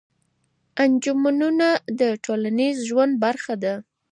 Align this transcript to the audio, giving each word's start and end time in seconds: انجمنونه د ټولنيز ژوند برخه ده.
انجمنونه 0.83 1.67
د 1.99 2.01
ټولنيز 2.25 2.75
ژوند 2.89 3.13
برخه 3.25 3.53
ده. 3.63 3.73